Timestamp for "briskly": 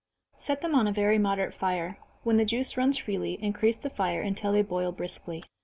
4.91-5.43